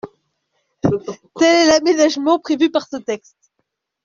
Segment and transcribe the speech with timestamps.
[0.81, 0.99] Tel
[1.45, 3.51] est l’aménagement prévu par ce texte.